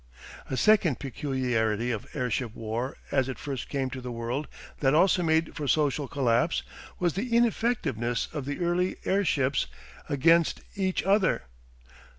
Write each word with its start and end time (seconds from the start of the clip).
A 0.49 0.57
second 0.57 0.99
peculiarity 0.99 1.91
of 1.91 2.07
airship 2.15 2.55
war 2.55 2.97
as 3.11 3.29
it 3.29 3.37
first 3.37 3.69
came 3.69 3.91
to 3.91 4.01
the 4.01 4.11
world 4.11 4.47
that 4.79 4.95
also 4.95 5.21
made 5.21 5.55
for 5.55 5.67
social 5.67 6.07
collapse, 6.07 6.63
was 6.97 7.13
the 7.13 7.29
ineffectiveness 7.37 8.27
of 8.33 8.45
the 8.45 8.61
early 8.61 8.95
air 9.05 9.23
ships 9.23 9.67
against 10.09 10.61
each 10.75 11.03
other. 11.03 11.43